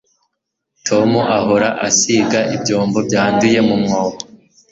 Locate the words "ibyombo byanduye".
2.55-3.59